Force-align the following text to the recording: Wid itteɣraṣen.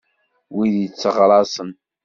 Wid 0.55 0.75
itteɣraṣen. 0.85 1.71